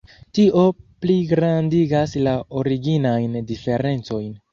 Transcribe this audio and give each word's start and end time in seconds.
Tio 0.35 0.61
pligrandigas 1.03 2.15
la 2.29 2.33
originajn 2.61 3.37
diferencojn. 3.53 4.33